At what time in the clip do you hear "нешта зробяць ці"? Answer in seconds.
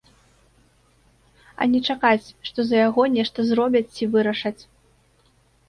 3.17-4.11